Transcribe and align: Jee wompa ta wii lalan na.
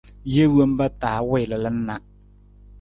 Jee 0.31 0.49
wompa 0.55 0.85
ta 1.01 1.11
wii 1.29 1.45
lalan 1.51 1.77
na. 1.87 1.95